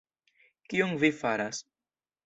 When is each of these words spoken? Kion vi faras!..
Kion 0.71 0.97
vi 1.05 1.13
faras!.. 1.21 1.65